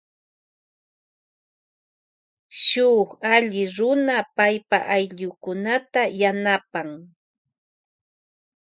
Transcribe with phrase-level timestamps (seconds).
[2.63, 6.01] Shuk alli runa aida paipa ayllukunata.